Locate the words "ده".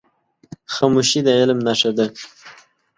1.97-2.05